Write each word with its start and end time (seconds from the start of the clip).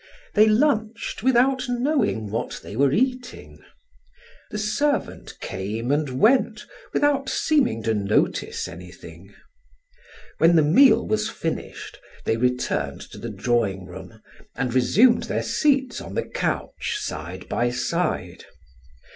They 0.33 0.47
lunched 0.47 1.21
without 1.21 1.69
knowing 1.69 2.31
what 2.31 2.61
they 2.63 2.75
were 2.75 2.91
eating. 2.91 3.59
The 4.49 4.57
servant 4.57 5.39
came 5.41 5.91
and 5.91 6.19
went 6.19 6.65
without 6.91 7.29
seeming 7.29 7.83
to 7.83 7.93
notice 7.93 8.67
anything. 8.67 9.31
When 10.39 10.55
the 10.55 10.63
meal 10.63 11.05
was 11.05 11.29
finished, 11.29 11.99
they 12.25 12.35
returned 12.35 13.01
to 13.11 13.19
the 13.19 13.29
drawing 13.29 13.85
room 13.85 14.19
and 14.55 14.73
resumed 14.73 15.25
their 15.25 15.43
seats 15.43 16.01
on 16.01 16.15
the 16.15 16.25
couch 16.27 16.97
side 16.97 17.47
by 17.47 17.69
side. 17.69 18.45